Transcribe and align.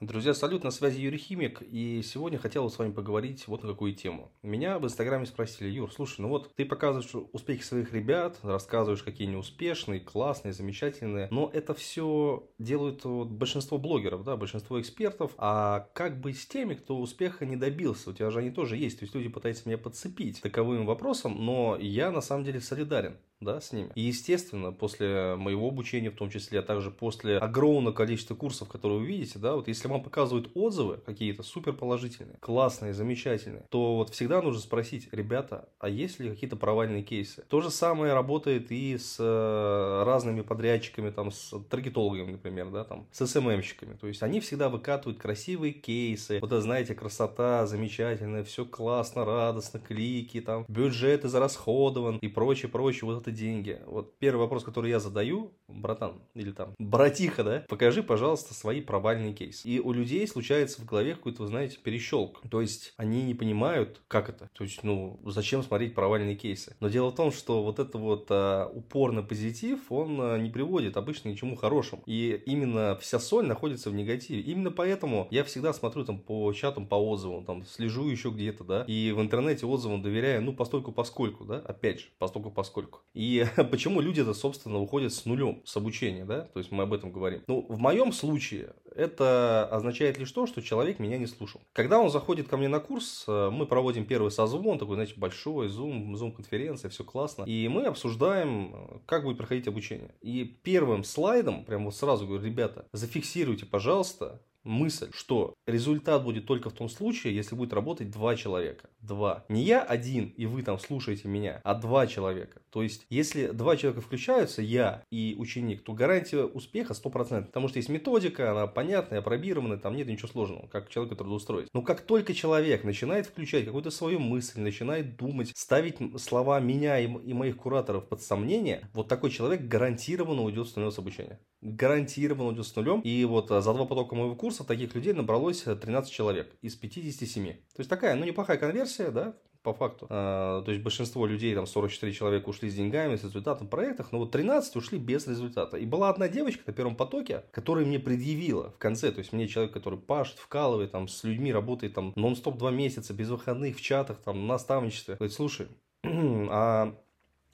Друзья, 0.00 0.34
салют, 0.34 0.62
на 0.62 0.70
связи 0.70 1.00
Юрий 1.00 1.16
Химик, 1.16 1.62
и 1.62 2.02
сегодня 2.04 2.38
хотел 2.38 2.68
с 2.68 2.78
вами 2.78 2.92
поговорить 2.92 3.48
вот 3.48 3.62
на 3.62 3.70
какую 3.70 3.94
тему. 3.94 4.30
Меня 4.42 4.78
в 4.78 4.84
Инстаграме 4.84 5.24
спросили, 5.24 5.70
Юр, 5.70 5.90
слушай, 5.90 6.20
ну 6.20 6.28
вот 6.28 6.54
ты 6.54 6.66
показываешь 6.66 7.28
успехи 7.32 7.62
своих 7.62 7.94
ребят, 7.94 8.38
рассказываешь, 8.42 9.02
какие 9.02 9.26
они 9.26 9.38
успешные, 9.38 10.00
классные, 10.00 10.52
замечательные, 10.52 11.28
но 11.30 11.50
это 11.50 11.72
все 11.72 12.46
делают 12.58 13.06
вот 13.06 13.28
большинство 13.28 13.78
блогеров, 13.78 14.22
да, 14.22 14.36
большинство 14.36 14.78
экспертов, 14.78 15.32
а 15.38 15.88
как 15.94 16.20
бы 16.20 16.34
с 16.34 16.44
теми, 16.44 16.74
кто 16.74 16.98
успеха 16.98 17.46
не 17.46 17.56
добился? 17.56 18.10
У 18.10 18.12
тебя 18.12 18.30
же 18.30 18.40
они 18.40 18.50
тоже 18.50 18.76
есть, 18.76 18.98
то 18.98 19.04
есть 19.06 19.14
люди 19.14 19.30
пытаются 19.30 19.66
меня 19.66 19.78
подцепить 19.78 20.42
таковым 20.42 20.84
вопросом, 20.84 21.42
но 21.42 21.78
я 21.80 22.10
на 22.10 22.20
самом 22.20 22.44
деле 22.44 22.60
солидарен 22.60 23.16
да, 23.40 23.60
с 23.60 23.72
ними. 23.72 23.90
И, 23.94 24.02
естественно, 24.02 24.72
после 24.72 25.36
моего 25.36 25.68
обучения, 25.68 26.10
в 26.10 26.16
том 26.16 26.30
числе, 26.30 26.60
а 26.60 26.62
также 26.62 26.90
после 26.90 27.38
огромного 27.38 27.94
количества 27.94 28.34
курсов, 28.34 28.68
которые 28.68 29.00
вы 29.00 29.06
видите, 29.06 29.38
да, 29.38 29.56
вот 29.56 29.68
если 29.68 29.88
вам 29.88 30.02
показывают 30.02 30.50
отзывы 30.54 30.98
какие-то 31.04 31.42
супер 31.42 31.74
положительные, 31.74 32.38
классные, 32.40 32.94
замечательные, 32.94 33.64
то 33.68 33.96
вот 33.96 34.10
всегда 34.10 34.40
нужно 34.40 34.60
спросить, 34.60 35.08
ребята, 35.12 35.68
а 35.78 35.88
есть 35.88 36.18
ли 36.18 36.30
какие-то 36.30 36.56
провальные 36.56 37.02
кейсы? 37.02 37.44
То 37.48 37.60
же 37.60 37.70
самое 37.70 38.14
работает 38.14 38.72
и 38.72 38.96
с 38.96 39.16
э, 39.18 40.02
разными 40.04 40.40
подрядчиками, 40.40 41.10
там, 41.10 41.30
с 41.30 41.54
таргетологами, 41.68 42.32
например, 42.32 42.70
да, 42.70 42.84
там, 42.84 43.06
с 43.12 43.26
СММщиками. 43.26 43.94
То 43.94 44.06
есть 44.06 44.22
они 44.22 44.40
всегда 44.40 44.70
выкатывают 44.70 45.18
красивые 45.18 45.72
кейсы, 45.72 46.38
вот 46.40 46.52
это, 46.52 46.62
знаете, 46.62 46.94
красота, 46.94 47.66
замечательная, 47.66 48.44
все 48.44 48.64
классно, 48.64 49.24
радостно, 49.26 49.78
клики, 49.78 50.40
там, 50.40 50.64
бюджет 50.68 51.24
израсходован 51.24 52.16
и 52.18 52.28
прочее, 52.28 52.70
прочее, 52.70 53.04
вот 53.04 53.25
это 53.26 53.36
деньги? 53.36 53.80
Вот 53.86 54.18
первый 54.18 54.40
вопрос, 54.40 54.62
который 54.62 54.90
я 54.90 55.00
задаю, 55.00 55.52
братан, 55.68 56.22
или 56.34 56.52
там, 56.52 56.74
братиха, 56.78 57.42
да, 57.42 57.64
покажи, 57.68 58.02
пожалуйста, 58.02 58.54
свои 58.54 58.80
провальные 58.80 59.32
кейсы. 59.32 59.66
И 59.66 59.80
у 59.80 59.92
людей 59.92 60.26
случается 60.28 60.80
в 60.80 60.84
голове 60.84 61.14
какой-то, 61.14 61.42
вы 61.42 61.48
знаете, 61.48 61.78
перещелк. 61.82 62.40
То 62.48 62.60
есть 62.60 62.94
они 62.96 63.22
не 63.22 63.34
понимают, 63.34 64.00
как 64.08 64.28
это. 64.28 64.48
То 64.52 64.64
есть, 64.64 64.82
ну, 64.84 65.20
зачем 65.24 65.62
смотреть 65.62 65.94
провальные 65.94 66.36
кейсы. 66.36 66.76
Но 66.80 66.88
дело 66.88 67.10
в 67.10 67.16
том, 67.16 67.32
что 67.32 67.62
вот 67.62 67.78
это 67.78 67.98
вот 67.98 68.26
а, 68.30 68.70
упор 68.72 69.12
на 69.12 69.22
позитив, 69.22 69.90
он 69.90 70.18
а, 70.20 70.38
не 70.38 70.50
приводит 70.50 70.96
обычно 70.96 71.28
ни 71.28 71.34
к 71.34 71.38
чему 71.38 71.56
хорошему. 71.56 72.02
И 72.06 72.42
именно 72.46 72.96
вся 73.00 73.18
соль 73.18 73.46
находится 73.46 73.90
в 73.90 73.94
негативе. 73.94 74.40
Именно 74.40 74.70
поэтому 74.70 75.26
я 75.30 75.42
всегда 75.42 75.72
смотрю 75.72 76.04
там 76.04 76.20
по 76.20 76.52
чатам, 76.52 76.86
по 76.86 76.94
отзывам, 76.94 77.44
там, 77.44 77.64
слежу 77.64 78.08
еще 78.08 78.30
где-то, 78.30 78.64
да, 78.64 78.84
и 78.86 79.12
в 79.12 79.20
интернете 79.20 79.66
отзывам 79.66 80.02
доверяю, 80.02 80.42
ну, 80.42 80.52
постольку 80.52 80.92
поскольку, 80.92 81.44
да, 81.44 81.58
опять 81.58 82.00
же, 82.00 82.06
постольку 82.18 82.50
поскольку. 82.50 83.00
И 83.16 83.46
почему 83.70 84.00
люди-то, 84.00 84.34
собственно, 84.34 84.78
уходят 84.78 85.12
с 85.12 85.24
нулем 85.24 85.62
с 85.64 85.76
обучения, 85.76 86.24
да? 86.24 86.42
То 86.42 86.58
есть 86.58 86.70
мы 86.70 86.82
об 86.82 86.92
этом 86.92 87.10
говорим. 87.10 87.42
Ну, 87.46 87.64
в 87.68 87.78
моем 87.78 88.12
случае 88.12 88.74
это 88.94 89.66
означает 89.70 90.18
лишь 90.18 90.30
то, 90.30 90.46
что 90.46 90.60
человек 90.62 90.98
меня 90.98 91.16
не 91.16 91.26
слушал. 91.26 91.62
Когда 91.72 91.98
он 91.98 92.10
заходит 92.10 92.46
ко 92.46 92.58
мне 92.58 92.68
на 92.68 92.78
курс, 92.78 93.24
э, 93.26 93.50
мы 93.50 93.66
проводим 93.66 94.04
первый 94.04 94.30
созвон, 94.30 94.78
такой, 94.78 94.96
знаете, 94.96 95.14
большой, 95.16 95.68
зум, 95.68 96.14
зум-конференция, 96.14 96.90
все 96.90 97.04
классно. 97.04 97.44
И 97.44 97.68
мы 97.68 97.86
обсуждаем, 97.86 99.00
как 99.06 99.24
будет 99.24 99.38
проходить 99.38 99.66
обучение. 99.66 100.14
И 100.20 100.44
первым 100.44 101.02
слайдом, 101.02 101.64
прямо 101.64 101.86
вот 101.86 101.96
сразу 101.96 102.26
говорю, 102.26 102.44
ребята, 102.44 102.86
зафиксируйте, 102.92 103.64
пожалуйста, 103.64 104.42
мысль, 104.66 105.10
что 105.14 105.54
результат 105.66 106.24
будет 106.24 106.46
только 106.46 106.70
в 106.70 106.74
том 106.74 106.88
случае, 106.88 107.34
если 107.34 107.54
будет 107.54 107.72
работать 107.72 108.10
два 108.10 108.36
человека. 108.36 108.90
Два. 109.00 109.44
Не 109.48 109.62
я 109.62 109.82
один, 109.82 110.28
и 110.36 110.46
вы 110.46 110.62
там 110.62 110.78
слушаете 110.78 111.28
меня, 111.28 111.60
а 111.64 111.74
два 111.74 112.06
человека. 112.06 112.60
То 112.70 112.82
есть, 112.82 113.06
если 113.08 113.46
два 113.46 113.76
человека 113.76 114.02
включаются, 114.02 114.60
я 114.60 115.02
и 115.10 115.34
ученик, 115.38 115.82
то 115.82 115.92
гарантия 115.94 116.44
успеха 116.44 116.92
100%. 116.92 117.46
Потому 117.46 117.68
что 117.68 117.78
есть 117.78 117.88
методика, 117.88 118.50
она 118.50 118.66
понятная, 118.66 119.20
опробированная, 119.20 119.78
там 119.78 119.96
нет 119.96 120.08
ничего 120.08 120.28
сложного, 120.28 120.66
как 120.66 120.90
человека 120.90 121.16
трудоустроить. 121.16 121.68
Но 121.72 121.82
как 121.82 122.02
только 122.02 122.34
человек 122.34 122.84
начинает 122.84 123.26
включать 123.26 123.64
какую-то 123.64 123.90
свою 123.90 124.18
мысль, 124.18 124.60
начинает 124.60 125.16
думать, 125.16 125.52
ставить 125.54 125.96
слова 126.20 126.60
меня 126.60 126.98
и, 126.98 127.04
и 127.04 127.32
моих 127.32 127.56
кураторов 127.56 128.08
под 128.08 128.20
сомнение, 128.20 128.88
вот 128.92 129.08
такой 129.08 129.30
человек 129.30 129.62
гарантированно 129.62 130.42
уйдет 130.42 130.68
с 130.68 130.76
нулем 130.76 130.90
с 130.90 130.98
обучения. 130.98 131.40
Гарантированно 131.62 132.48
уйдет 132.48 132.66
с 132.66 132.76
нулем. 132.76 133.00
И 133.00 133.24
вот 133.24 133.50
а, 133.50 133.62
за 133.62 133.72
два 133.72 133.86
потока 133.86 134.14
моего 134.14 134.34
курса 134.34 134.55
курсов 134.56 134.66
таких 134.66 134.94
людей 134.94 135.12
набралось 135.12 135.62
13 135.62 136.10
человек 136.10 136.54
из 136.62 136.76
57. 136.76 137.52
То 137.52 137.58
есть 137.78 137.90
такая, 137.90 138.14
ну, 138.14 138.24
неплохая 138.24 138.56
конверсия, 138.56 139.10
да, 139.10 139.34
по 139.62 139.74
факту. 139.74 140.06
А, 140.08 140.62
то 140.62 140.70
есть 140.70 140.82
большинство 140.82 141.26
людей, 141.26 141.54
там 141.54 141.66
44 141.66 142.12
человека 142.12 142.48
ушли 142.48 142.70
с 142.70 142.74
деньгами, 142.74 143.16
с 143.16 143.24
результатом 143.24 143.66
в 143.66 143.70
проектах, 143.70 144.12
но 144.12 144.18
вот 144.18 144.30
13 144.30 144.76
ушли 144.76 144.98
без 144.98 145.26
результата. 145.26 145.76
И 145.76 145.84
была 145.84 146.08
одна 146.08 146.28
девочка 146.28 146.62
на 146.66 146.72
первом 146.72 146.96
потоке, 146.96 147.44
которая 147.50 147.84
мне 147.84 147.98
предъявила 147.98 148.70
в 148.70 148.78
конце, 148.78 149.12
то 149.12 149.18
есть 149.18 149.32
мне 149.32 149.46
человек, 149.46 149.72
который 149.72 149.98
пашет, 149.98 150.38
вкалывает, 150.38 150.92
там 150.92 151.08
с 151.08 151.24
людьми 151.24 151.52
работает 151.52 151.94
там 151.94 152.12
нон-стоп 152.16 152.56
два 152.56 152.70
месяца, 152.70 153.12
без 153.12 153.28
выходных, 153.28 153.76
в 153.76 153.82
чатах, 153.82 154.18
там, 154.24 154.40
на 154.42 154.54
наставничестве. 154.54 155.16
Говорит, 155.16 155.34
слушай, 155.34 155.68
а 156.04 156.96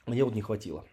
мне 0.05 0.23
вот 0.23 0.35
не 0.35 0.41
хватило. 0.41 0.85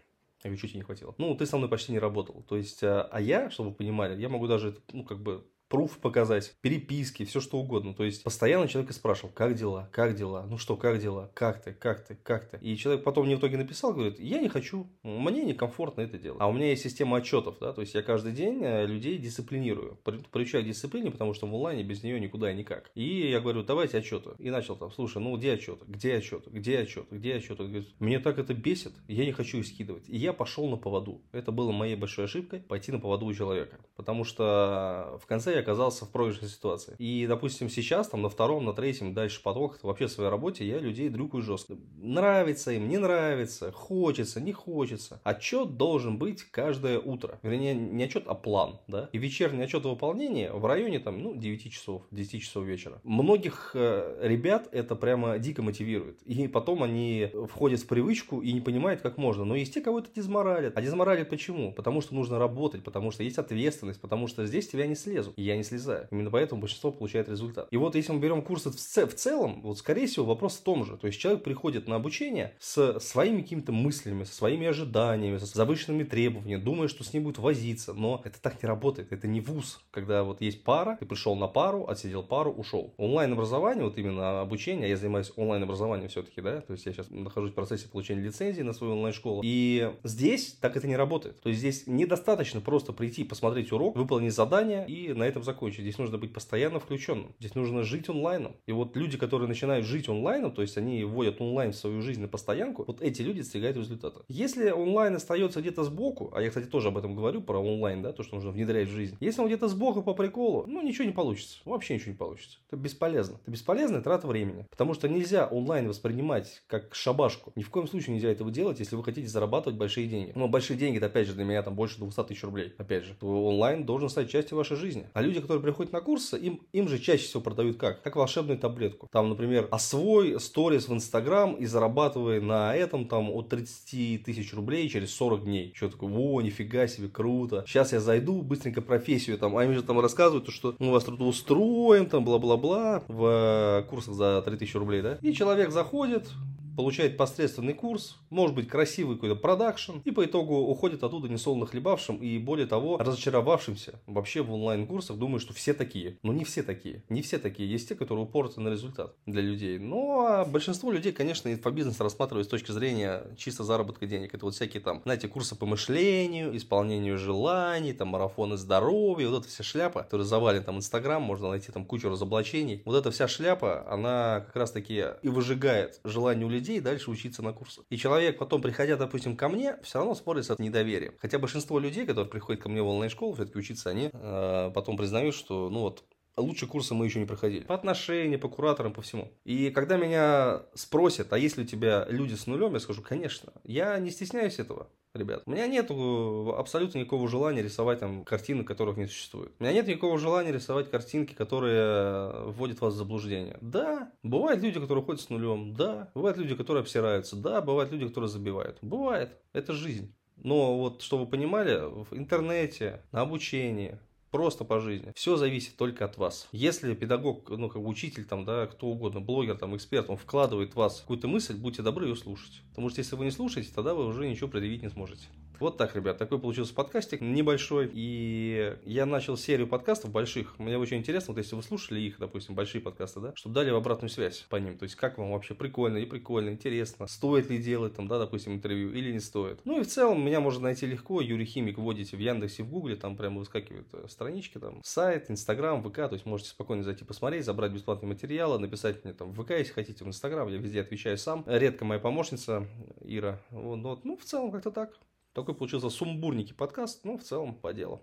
Я 0.42 0.48
говорю, 0.48 0.60
чуть 0.60 0.74
не 0.74 0.82
хватило. 0.82 1.14
Ну, 1.18 1.34
ты 1.34 1.44
со 1.44 1.58
мной 1.58 1.68
почти 1.68 1.92
не 1.92 1.98
работал. 1.98 2.42
То 2.48 2.56
есть, 2.56 2.82
а, 2.82 3.02
а 3.12 3.20
я, 3.20 3.50
чтобы 3.50 3.70
вы 3.70 3.74
понимали, 3.76 4.18
я 4.18 4.30
могу 4.30 4.46
даже, 4.46 4.74
ну, 4.94 5.04
как 5.04 5.18
бы 5.22 5.44
пруф 5.70 5.98
показать, 5.98 6.52
переписки, 6.60 7.24
все 7.24 7.40
что 7.40 7.58
угодно. 7.58 7.94
То 7.94 8.04
есть 8.04 8.24
постоянно 8.24 8.68
человек 8.68 8.92
спрашивал, 8.92 9.32
как 9.32 9.54
дела, 9.54 9.88
как 9.92 10.16
дела, 10.16 10.44
ну 10.50 10.58
что, 10.58 10.76
как 10.76 10.98
дела, 11.00 11.30
как 11.32 11.62
ты, 11.62 11.72
как 11.72 12.04
ты, 12.04 12.16
как 12.16 12.50
ты. 12.50 12.58
И 12.60 12.76
человек 12.76 13.04
потом 13.04 13.26
мне 13.26 13.36
в 13.36 13.38
итоге 13.38 13.56
написал, 13.56 13.94
говорит, 13.94 14.18
я 14.18 14.40
не 14.40 14.48
хочу, 14.48 14.88
мне 15.04 15.44
некомфортно 15.44 16.02
это 16.02 16.18
делать. 16.18 16.40
А 16.40 16.48
у 16.48 16.52
меня 16.52 16.70
есть 16.70 16.82
система 16.82 17.18
отчетов, 17.18 17.58
да, 17.60 17.72
то 17.72 17.82
есть 17.82 17.94
я 17.94 18.02
каждый 18.02 18.32
день 18.32 18.60
э, 18.62 18.84
людей 18.84 19.16
дисциплинирую, 19.18 19.96
приучаю 20.32 20.64
к 20.64 20.66
дисциплине, 20.66 21.12
потому 21.12 21.34
что 21.34 21.46
в 21.46 21.54
онлайне 21.54 21.84
без 21.84 22.02
нее 22.02 22.18
никуда 22.18 22.50
и 22.50 22.56
никак. 22.56 22.90
И 22.96 23.30
я 23.30 23.40
говорю, 23.40 23.62
давайте 23.62 23.98
отчеты. 23.98 24.30
И 24.40 24.50
начал 24.50 24.74
там, 24.74 24.90
слушай, 24.90 25.22
ну 25.22 25.36
где 25.36 25.52
отчеты, 25.52 25.84
где 25.86 26.16
отчеты, 26.16 26.50
где 26.50 26.78
отчеты, 26.80 27.14
где 27.14 27.36
отчеты. 27.36 27.62
Говорит, 27.62 27.88
мне 28.00 28.18
так 28.18 28.38
это 28.38 28.54
бесит, 28.54 28.92
я 29.06 29.24
не 29.24 29.32
хочу 29.32 29.58
их 29.58 29.66
скидывать. 29.66 30.08
И 30.08 30.16
я 30.16 30.32
пошел 30.32 30.68
на 30.68 30.76
поводу. 30.76 31.22
Это 31.30 31.52
было 31.52 31.70
моей 31.70 31.94
большой 31.94 32.24
ошибкой, 32.24 32.60
пойти 32.60 32.90
на 32.90 32.98
поводу 32.98 33.26
у 33.26 33.32
человека. 33.32 33.78
Потому 33.94 34.24
что 34.24 35.18
в 35.22 35.26
конце 35.26 35.54
я 35.54 35.59
оказался 35.60 36.04
в 36.04 36.10
проигрышной 36.10 36.48
ситуации. 36.48 36.94
И, 36.98 37.26
допустим, 37.26 37.68
сейчас, 37.68 38.08
там, 38.08 38.22
на 38.22 38.28
втором, 38.28 38.64
на 38.64 38.72
третьем, 38.72 39.14
дальше 39.14 39.42
поток, 39.42 39.78
вообще 39.82 40.06
в 40.06 40.12
своей 40.12 40.30
работе 40.30 40.66
я 40.66 40.78
людей 40.78 41.08
дрюкаю 41.08 41.42
жестко. 41.42 41.76
Нравится 41.96 42.72
им, 42.72 42.88
не 42.88 42.98
нравится, 42.98 43.72
хочется, 43.72 44.40
не 44.40 44.52
хочется. 44.52 45.20
Отчет 45.24 45.76
должен 45.76 46.18
быть 46.18 46.42
каждое 46.42 46.98
утро. 46.98 47.38
Вернее, 47.42 47.74
не 47.74 48.04
отчет, 48.04 48.24
а 48.26 48.34
план, 48.34 48.80
да. 48.88 49.08
И 49.12 49.18
вечерний 49.18 49.62
отчет 49.64 49.84
выполнения 49.84 50.52
в 50.52 50.64
районе, 50.66 50.98
там, 50.98 51.22
ну, 51.22 51.34
9 51.34 51.72
часов, 51.72 52.02
10 52.10 52.42
часов 52.42 52.64
вечера. 52.64 53.00
Многих 53.04 53.72
э, 53.74 54.18
ребят 54.22 54.68
это 54.72 54.96
прямо 54.96 55.38
дико 55.38 55.62
мотивирует. 55.62 56.22
И 56.22 56.48
потом 56.48 56.82
они 56.82 57.30
входят 57.48 57.80
в 57.80 57.86
привычку 57.86 58.40
и 58.40 58.52
не 58.52 58.60
понимают, 58.60 59.00
как 59.00 59.18
можно. 59.18 59.44
Но 59.44 59.54
есть 59.54 59.74
те, 59.74 59.80
кого 59.80 60.00
это 60.00 60.08
дизморалит. 60.14 60.76
А 60.76 60.82
дизморалит 60.82 61.28
почему? 61.28 61.72
Потому 61.72 62.00
что 62.00 62.14
нужно 62.14 62.38
работать, 62.38 62.82
потому 62.84 63.10
что 63.10 63.22
есть 63.22 63.38
ответственность, 63.38 64.00
потому 64.00 64.26
что 64.26 64.46
здесь 64.46 64.68
тебя 64.68 64.86
не 64.86 64.94
слезу. 64.94 65.32
И 65.36 65.49
я 65.50 65.56
не 65.56 65.64
слезаю. 65.64 66.08
Именно 66.10 66.30
поэтому 66.30 66.60
большинство 66.60 66.92
получает 66.92 67.28
результат. 67.28 67.68
И 67.70 67.76
вот 67.76 67.94
если 67.94 68.12
мы 68.12 68.20
берем 68.20 68.42
курсы 68.42 68.70
в, 68.70 68.74
в 68.74 69.14
целом, 69.14 69.60
вот 69.62 69.78
скорее 69.78 70.06
всего 70.06 70.26
вопрос 70.26 70.58
в 70.58 70.62
том 70.62 70.84
же. 70.84 70.96
То 70.96 71.06
есть 71.06 71.18
человек 71.18 71.42
приходит 71.42 71.88
на 71.88 71.96
обучение 71.96 72.54
с 72.58 72.98
своими 73.00 73.42
какими-то 73.42 73.72
мыслями, 73.72 74.24
со 74.24 74.34
своими 74.34 74.66
ожиданиями, 74.66 75.38
с 75.38 75.52
завышенными 75.52 76.04
требованиями, 76.04 76.60
думая, 76.60 76.88
что 76.88 77.04
с 77.04 77.12
ним 77.12 77.24
будет 77.24 77.38
возиться. 77.38 77.92
Но 77.92 78.20
это 78.24 78.40
так 78.40 78.62
не 78.62 78.66
работает. 78.68 79.12
Это 79.12 79.26
не 79.26 79.40
вуз, 79.40 79.80
когда 79.90 80.22
вот 80.22 80.40
есть 80.40 80.62
пара, 80.62 80.96
ты 80.98 81.06
пришел 81.06 81.34
на 81.34 81.48
пару, 81.48 81.86
отсидел 81.88 82.22
пару, 82.22 82.52
ушел. 82.52 82.94
Онлайн-образование, 82.96 83.84
вот 83.84 83.98
именно 83.98 84.40
обучение, 84.40 84.88
я 84.88 84.96
занимаюсь 84.96 85.32
онлайн-образованием 85.36 86.08
все-таки, 86.08 86.40
да, 86.40 86.60
то 86.60 86.72
есть 86.72 86.86
я 86.86 86.92
сейчас 86.92 87.08
нахожусь 87.10 87.52
в 87.52 87.54
процессе 87.54 87.88
получения 87.88 88.22
лицензии 88.22 88.62
на 88.62 88.72
свою 88.72 88.94
онлайн-школу. 88.94 89.42
И 89.44 89.92
здесь 90.04 90.52
так 90.60 90.76
это 90.76 90.86
не 90.86 90.96
работает. 90.96 91.40
То 91.40 91.48
есть 91.48 91.60
здесь 91.60 91.86
недостаточно 91.86 92.60
просто 92.60 92.92
прийти, 92.92 93.24
посмотреть 93.24 93.72
урок, 93.72 93.96
выполнить 93.96 94.32
задание 94.32 94.86
и 94.86 95.12
на 95.12 95.24
этом 95.24 95.39
закончить. 95.44 95.82
Здесь 95.82 95.98
нужно 95.98 96.18
быть 96.18 96.32
постоянно 96.32 96.80
включенным. 96.80 97.34
Здесь 97.38 97.54
нужно 97.54 97.82
жить 97.82 98.08
онлайном. 98.08 98.56
И 98.66 98.72
вот 98.72 98.96
люди, 98.96 99.16
которые 99.16 99.48
начинают 99.48 99.86
жить 99.86 100.08
онлайном, 100.08 100.52
то 100.52 100.62
есть 100.62 100.76
они 100.76 101.04
вводят 101.04 101.40
онлайн 101.40 101.72
в 101.72 101.76
свою 101.76 102.02
жизнь 102.02 102.20
на 102.20 102.28
постоянку, 102.28 102.84
вот 102.86 103.02
эти 103.02 103.22
люди 103.22 103.40
достигают 103.40 103.76
результата. 103.76 104.22
Если 104.28 104.70
онлайн 104.70 105.16
остается 105.16 105.60
где-то 105.60 105.84
сбоку, 105.84 106.32
а 106.34 106.42
я, 106.42 106.48
кстати, 106.48 106.66
тоже 106.66 106.88
об 106.88 106.98
этом 106.98 107.14
говорю, 107.14 107.40
про 107.40 107.58
онлайн, 107.58 108.02
да, 108.02 108.12
то, 108.12 108.22
что 108.22 108.36
нужно 108.36 108.50
внедрять 108.50 108.88
в 108.88 108.92
жизнь. 108.92 109.16
Если 109.20 109.40
он 109.40 109.46
где-то 109.46 109.68
сбоку 109.68 110.02
по 110.02 110.14
приколу, 110.14 110.64
ну, 110.66 110.82
ничего 110.82 111.04
не 111.04 111.12
получится. 111.12 111.58
Вообще 111.64 111.94
ничего 111.94 112.12
не 112.12 112.16
получится. 112.16 112.58
Это 112.68 112.76
бесполезно. 112.76 113.38
Это 113.42 113.50
бесполезная 113.50 114.00
трата 114.00 114.26
времени. 114.26 114.66
Потому 114.70 114.94
что 114.94 115.08
нельзя 115.08 115.46
онлайн 115.46 115.88
воспринимать 115.88 116.62
как 116.66 116.94
шабашку. 116.94 117.52
Ни 117.56 117.62
в 117.62 117.70
коем 117.70 117.86
случае 117.86 118.14
нельзя 118.14 118.30
этого 118.30 118.50
делать, 118.50 118.80
если 118.80 118.96
вы 118.96 119.04
хотите 119.04 119.28
зарабатывать 119.28 119.78
большие 119.78 120.06
деньги. 120.06 120.32
Но 120.34 120.48
большие 120.48 120.76
деньги, 120.76 120.96
это 120.96 121.06
опять 121.06 121.26
же 121.26 121.34
для 121.34 121.44
меня 121.44 121.62
там 121.62 121.74
больше 121.74 121.98
200 121.98 122.24
тысяч 122.24 122.42
рублей. 122.42 122.72
Опять 122.78 123.04
же, 123.04 123.16
онлайн 123.20 123.84
должен 123.84 124.08
стать 124.08 124.30
частью 124.30 124.56
вашей 124.56 124.76
жизни. 124.76 125.06
А 125.12 125.22
люди 125.22 125.29
люди, 125.30 125.40
которые 125.40 125.62
приходят 125.62 125.92
на 125.92 126.00
курсы, 126.00 126.38
им, 126.38 126.60
им 126.72 126.88
же 126.88 126.98
чаще 126.98 127.24
всего 127.24 127.40
продают 127.40 127.76
как? 127.76 128.02
Как 128.02 128.16
волшебную 128.16 128.58
таблетку. 128.58 129.08
Там, 129.10 129.28
например, 129.28 129.68
освой 129.70 130.38
сторис 130.40 130.88
в 130.88 130.92
Инстаграм 130.92 131.54
и 131.54 131.66
зарабатывай 131.66 132.40
на 132.40 132.74
этом 132.74 133.06
там 133.06 133.30
от 133.30 133.48
30 133.48 134.24
тысяч 134.24 134.52
рублей 134.52 134.88
через 134.88 135.14
40 135.14 135.44
дней. 135.44 135.72
Что 135.74 135.88
такое? 135.88 136.10
Во, 136.10 136.42
нифига 136.42 136.86
себе, 136.86 137.08
круто. 137.08 137.64
Сейчас 137.66 137.92
я 137.92 138.00
зайду, 138.00 138.42
быстренько 138.42 138.82
профессию 138.82 139.38
там. 139.38 139.56
А 139.56 139.64
им 139.64 139.72
же 139.72 139.82
там 139.82 140.00
рассказывают, 140.00 140.48
что 140.50 140.74
мы 140.78 140.90
вас 140.90 141.04
трудоустроим, 141.04 142.06
там 142.06 142.24
бла-бла-бла 142.24 143.04
в 143.08 143.86
курсах 143.88 144.14
за 144.14 144.42
3000 144.42 144.76
рублей, 144.76 145.02
да? 145.02 145.18
И 145.22 145.32
человек 145.32 145.70
заходит, 145.70 146.28
получает 146.76 147.16
посредственный 147.16 147.74
курс, 147.74 148.16
может 148.30 148.54
быть 148.54 148.68
красивый 148.68 149.16
какой-то 149.16 149.36
продакшн, 149.36 149.98
и 150.04 150.10
по 150.10 150.24
итогу 150.24 150.56
уходит 150.56 151.02
оттуда 151.02 151.28
несолоно 151.28 151.66
хлебавшим 151.66 152.16
и 152.16 152.38
более 152.38 152.66
того 152.66 152.98
разочаровавшимся 152.98 154.00
вообще 154.06 154.42
в 154.42 154.52
онлайн-курсах, 154.52 155.16
думаю, 155.16 155.40
что 155.40 155.52
все 155.52 155.74
такие. 155.74 156.18
Но 156.22 156.32
не 156.32 156.44
все 156.44 156.62
такие. 156.62 157.02
Не 157.08 157.22
все 157.22 157.38
такие. 157.38 157.70
Есть 157.70 157.88
те, 157.88 157.94
которые 157.94 158.24
упорты 158.24 158.60
на 158.60 158.68
результат 158.68 159.14
для 159.26 159.42
людей. 159.42 159.78
Ну, 159.78 160.26
а 160.26 160.44
большинство 160.44 160.90
людей, 160.90 161.12
конечно, 161.12 161.52
инфобизнес 161.52 162.00
рассматривают 162.00 162.46
с 162.46 162.50
точки 162.50 162.72
зрения 162.72 163.22
чисто 163.36 163.64
заработка 163.64 164.06
денег. 164.06 164.34
Это 164.34 164.44
вот 164.44 164.54
всякие 164.54 164.82
там, 164.82 165.00
знаете, 165.04 165.28
курсы 165.28 165.54
по 165.56 165.66
мышлению, 165.66 166.56
исполнению 166.56 167.18
желаний, 167.18 167.92
там 167.92 168.08
марафоны 168.08 168.56
здоровья, 168.56 169.28
вот 169.28 169.40
эта 169.40 169.48
вся 169.48 169.64
шляпа, 169.64 170.02
которая 170.02 170.26
завален 170.26 170.64
там 170.64 170.76
Инстаграм, 170.76 171.22
можно 171.22 171.50
найти 171.50 171.72
там 171.72 171.84
кучу 171.84 172.08
разоблачений. 172.08 172.82
Вот 172.84 172.96
эта 172.96 173.10
вся 173.10 173.28
шляпа, 173.28 173.86
она 173.90 174.40
как 174.46 174.56
раз 174.56 174.72
таки 174.72 175.04
и 175.22 175.28
выжигает 175.28 176.00
желание 176.04 176.46
у 176.46 176.50
людей 176.50 176.69
людей 176.70 176.80
дальше 176.80 177.10
учиться 177.10 177.42
на 177.42 177.52
курсах. 177.52 177.84
И 177.90 177.96
человек 177.96 178.38
потом, 178.38 178.62
приходя, 178.62 178.96
допустим, 178.96 179.36
ко 179.36 179.48
мне, 179.48 179.76
все 179.82 179.98
равно 179.98 180.14
смотрится 180.14 180.52
от 180.52 180.60
недоверия. 180.60 181.12
Хотя 181.18 181.38
большинство 181.38 181.78
людей, 181.78 182.06
которые 182.06 182.30
приходят 182.30 182.62
ко 182.62 182.68
мне 182.68 182.82
в 182.82 182.86
онлайн-школу, 182.86 183.34
все-таки 183.34 183.58
учиться, 183.58 183.90
они 183.90 184.10
э, 184.12 184.70
потом 184.74 184.96
признают, 184.96 185.34
что, 185.34 185.68
ну 185.68 185.80
вот, 185.80 186.04
лучше 186.36 186.66
курсы 186.66 186.94
мы 186.94 187.06
еще 187.06 187.18
не 187.18 187.26
проходили. 187.26 187.64
По 187.64 187.74
отношениям, 187.74 188.40
по 188.40 188.48
кураторам, 188.48 188.92
по 188.92 189.02
всему. 189.02 189.32
И 189.44 189.70
когда 189.70 189.96
меня 189.96 190.62
спросят, 190.74 191.32
а 191.32 191.38
если 191.38 191.62
у 191.62 191.66
тебя 191.66 192.06
люди 192.08 192.34
с 192.34 192.46
нулем, 192.46 192.74
я 192.74 192.80
скажу, 192.80 193.02
конечно. 193.02 193.52
Я 193.64 193.98
не 193.98 194.10
стесняюсь 194.10 194.58
этого 194.58 194.88
ребят. 195.14 195.42
У 195.46 195.50
меня 195.50 195.66
нет 195.66 195.90
абсолютно 195.90 196.98
никакого 196.98 197.28
желания 197.28 197.62
рисовать 197.62 198.00
там 198.00 198.24
картины, 198.24 198.64
которых 198.64 198.96
не 198.96 199.06
существует. 199.06 199.52
У 199.58 199.62
меня 199.62 199.72
нет 199.72 199.86
никакого 199.86 200.18
желания 200.18 200.52
рисовать 200.52 200.90
картинки, 200.90 201.34
которые 201.34 202.50
вводят 202.50 202.80
вас 202.80 202.94
в 202.94 202.96
заблуждение. 202.96 203.58
Да, 203.60 204.12
бывают 204.22 204.62
люди, 204.62 204.80
которые 204.80 205.04
ходят 205.04 205.20
с 205.20 205.30
нулем. 205.30 205.74
Да, 205.74 206.10
бывают 206.14 206.38
люди, 206.38 206.54
которые 206.54 206.82
обсираются. 206.82 207.36
Да, 207.36 207.60
бывают 207.60 207.90
люди, 207.92 208.06
которые 208.06 208.28
забивают. 208.28 208.78
Бывает. 208.82 209.38
Это 209.52 209.72
жизнь. 209.72 210.14
Но 210.36 210.78
вот, 210.78 211.02
чтобы 211.02 211.24
вы 211.24 211.30
понимали, 211.30 211.80
в 211.80 212.16
интернете, 212.16 213.02
на 213.12 213.20
обучении, 213.22 213.98
просто 214.30 214.64
по 214.64 214.80
жизни. 214.80 215.12
Все 215.14 215.36
зависит 215.36 215.76
только 215.76 216.04
от 216.04 216.16
вас. 216.16 216.48
Если 216.52 216.94
педагог, 216.94 217.48
ну, 217.50 217.68
как 217.68 217.82
бы 217.82 217.88
учитель, 217.88 218.24
там, 218.24 218.44
да, 218.44 218.66
кто 218.66 218.88
угодно, 218.88 219.20
блогер, 219.20 219.56
там, 219.56 219.76
эксперт, 219.76 220.08
он 220.10 220.16
вкладывает 220.16 220.72
в 220.72 220.76
вас 220.76 221.00
какую-то 221.00 221.28
мысль, 221.28 221.56
будьте 221.56 221.82
добры 221.82 222.06
ее 222.06 222.16
слушать. 222.16 222.62
Потому 222.70 222.90
что 222.90 223.00
если 223.00 223.16
вы 223.16 223.24
не 223.24 223.30
слушаете, 223.30 223.70
тогда 223.74 223.94
вы 223.94 224.06
уже 224.06 224.28
ничего 224.28 224.48
предъявить 224.48 224.82
не 224.82 224.90
сможете. 224.90 225.24
Вот 225.60 225.76
так, 225.76 225.94
ребят, 225.94 226.16
такой 226.16 226.38
получился 226.38 226.72
подкастик 226.72 227.20
небольшой. 227.20 227.90
И 227.92 228.78
я 228.86 229.04
начал 229.04 229.36
серию 229.36 229.68
подкастов 229.68 230.10
больших. 230.10 230.58
Мне 230.58 230.78
очень 230.78 230.96
интересно, 230.96 231.34
вот 231.34 231.38
если 231.38 231.54
вы 231.54 231.62
слушали 231.62 232.00
их, 232.00 232.18
допустим, 232.18 232.54
большие 232.54 232.80
подкасты, 232.80 233.20
да, 233.20 233.32
чтобы 233.36 233.56
дали 233.56 233.68
обратную 233.68 234.08
связь 234.08 234.46
по 234.48 234.56
ним. 234.56 234.78
То 234.78 234.84
есть, 234.84 234.94
как 234.94 235.18
вам 235.18 235.32
вообще 235.32 235.54
прикольно 235.54 235.98
и 235.98 236.06
прикольно, 236.06 236.48
интересно, 236.48 237.06
стоит 237.06 237.50
ли 237.50 237.58
делать 237.58 237.94
там, 237.94 238.08
да, 238.08 238.18
допустим, 238.18 238.54
интервью 238.54 238.90
или 238.92 239.12
не 239.12 239.20
стоит. 239.20 239.60
Ну 239.66 239.78
и 239.78 239.84
в 239.84 239.86
целом 239.86 240.24
меня 240.24 240.40
можно 240.40 240.62
найти 240.62 240.86
легко. 240.86 241.20
Юрий 241.20 241.44
Химик 241.44 241.76
вводите 241.76 242.16
в 242.16 242.20
Яндексе, 242.20 242.62
в 242.62 242.70
Гугле, 242.70 242.96
там 242.96 243.18
прямо 243.18 243.40
выскакивают 243.40 243.88
э, 243.92 244.06
странички, 244.08 244.56
там, 244.56 244.80
сайт, 244.82 245.30
Инстаграм, 245.30 245.82
ВК, 245.82 245.96
то 245.96 246.12
есть 246.12 246.24
можете 246.24 246.48
спокойно 246.48 246.84
зайти 246.84 247.04
посмотреть, 247.04 247.44
забрать 247.44 247.72
бесплатные 247.72 248.08
материалы, 248.08 248.58
написать 248.58 249.04
мне 249.04 249.12
там 249.12 249.32
в 249.32 249.44
ВК, 249.44 249.50
если 249.50 249.74
хотите, 249.74 250.04
в 250.04 250.08
Инстаграм, 250.08 250.48
я 250.48 250.56
везде 250.56 250.80
отвечаю 250.80 251.18
сам. 251.18 251.44
Редко 251.46 251.84
моя 251.84 252.00
помощница 252.00 252.66
Ира. 253.02 253.38
Вот, 253.50 253.80
вот. 253.80 254.04
Ну, 254.06 254.16
в 254.16 254.24
целом 254.24 254.50
как-то 254.50 254.70
так. 254.70 254.98
Такой 255.32 255.54
получился 255.54 255.90
сумбурненький 255.90 256.54
подкаст, 256.54 257.04
но 257.04 257.16
в 257.16 257.22
целом 257.22 257.54
по 257.54 257.72
делу. 257.72 257.98